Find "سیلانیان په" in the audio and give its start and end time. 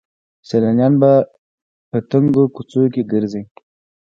0.47-1.11